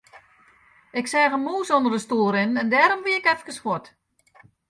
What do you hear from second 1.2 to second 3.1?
in mûs ûnder de stoel rinnen en dêrom